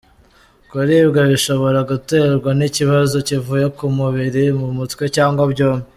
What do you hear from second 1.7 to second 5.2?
guterwa n’ikibazo kivuye ku mubiri, mu mutwe